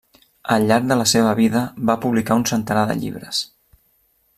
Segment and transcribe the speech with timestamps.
[0.55, 3.45] Al llarg de la seva vida va publicar un centenar de llibres.